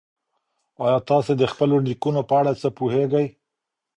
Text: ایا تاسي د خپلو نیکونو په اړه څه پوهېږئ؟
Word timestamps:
ایا 0.83 0.97
تاسي 1.09 1.33
د 1.37 1.43
خپلو 1.51 1.75
نیکونو 1.87 2.21
په 2.29 2.33
اړه 2.39 2.51
څه 2.61 2.67
پوهېږئ؟ 2.77 3.27